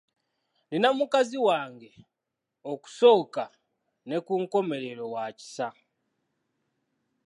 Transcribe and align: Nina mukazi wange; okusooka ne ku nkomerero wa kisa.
Nina 0.69 0.89
mukazi 0.99 1.37
wange; 1.47 1.91
okusooka 2.71 3.43
ne 4.07 4.17
ku 4.25 4.33
nkomerero 4.41 5.05
wa 5.13 5.25
kisa. 5.39 5.69